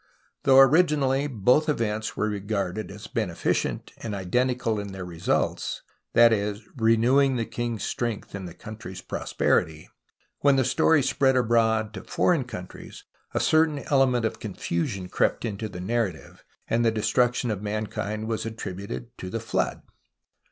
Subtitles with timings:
[0.45, 6.63] Tiiough originally both events were regarded as beneficent and identical in their results, that is
[6.75, 9.91] renewing the king's strength and the country's prosperity,
[10.39, 13.03] when the story spread abroad to foreign countries
[13.35, 18.43] a certain element of confusion crept into the narrative, and the destruction of mankind was
[18.43, 19.83] attributed to the Flood.